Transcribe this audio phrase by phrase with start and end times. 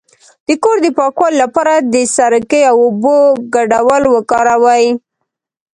[0.47, 3.17] د کور د پاکوالي لپاره د سرکې او اوبو
[3.55, 4.87] ګډول وکاروئ